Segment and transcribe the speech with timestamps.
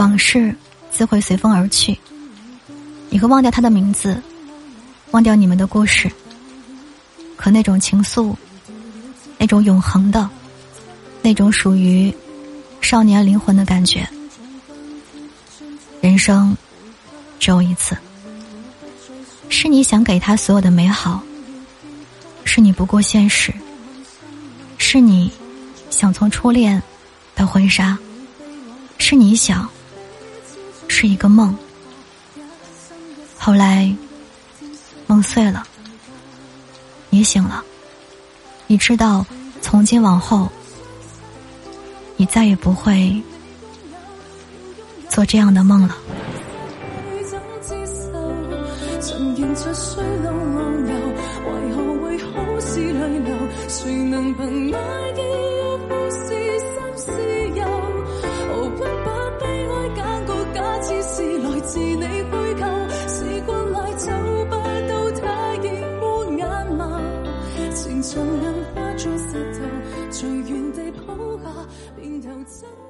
[0.00, 0.56] 往事
[0.90, 1.94] 自会随风而去，
[3.10, 4.18] 你会忘掉他的名字，
[5.10, 6.10] 忘掉你们的故事。
[7.36, 8.34] 可那种情愫，
[9.36, 10.26] 那种永恒的，
[11.20, 12.10] 那种属于
[12.80, 14.08] 少年灵魂的感觉，
[16.00, 16.56] 人生
[17.38, 17.94] 只有一次。
[19.50, 21.22] 是你想给他所有的美好，
[22.46, 23.52] 是你不顾现实，
[24.78, 25.30] 是你
[25.90, 26.82] 想从初恋
[27.34, 27.98] 到婚纱，
[28.96, 29.68] 是你想。
[31.00, 31.56] 是一个梦，
[33.38, 33.90] 后来
[35.06, 35.66] 梦碎了，
[37.08, 37.64] 你醒了，
[38.66, 39.24] 你知道
[39.62, 40.46] 从今往后，
[42.18, 43.18] 你再也不会
[45.08, 45.96] 做这样的梦了。
[61.70, 62.66] 是你虚构，
[63.06, 64.10] 时光来走
[64.46, 64.54] 不
[64.88, 65.54] 到他。
[65.62, 65.68] 亦
[66.00, 66.42] 欢眼
[66.76, 66.82] 眸，
[67.72, 69.58] 情从人化作石头，
[70.10, 71.44] 随原地铺下，
[71.96, 72.89] 便头真。